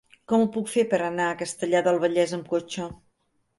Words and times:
Com 0.31 0.45
ho 0.45 0.47
puc 0.55 0.71
fer 0.75 0.85
per 0.93 1.01
anar 1.09 1.27
a 1.27 1.37
Castellar 1.43 1.83
del 1.89 2.01
Vallès 2.07 2.35
amb 2.41 2.53
cotxe? 2.57 2.91